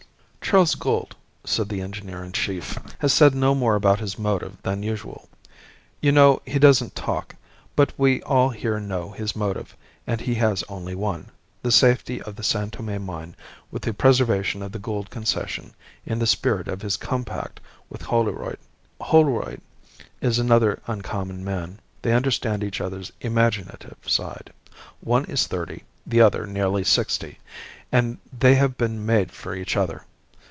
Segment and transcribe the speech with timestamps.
[0.43, 1.15] "Charles Gould,"
[1.45, 5.29] said the engineer in chief, "has said no more about his motive than usual.
[6.01, 7.37] You know, he doesn't talk.
[7.73, 11.27] But we all here know his motive, and he has only one
[11.63, 13.33] the safety of the San Tome mine
[13.71, 15.73] with the preservation of the Gould Concession
[16.05, 18.59] in the spirit of his compact with Holroyd.
[18.99, 19.61] Holroyd
[20.19, 21.79] is another uncommon man.
[22.01, 24.51] They understand each other's imaginative side.
[24.99, 27.39] One is thirty, the other nearly sixty,
[27.89, 30.03] and they have been made for each other.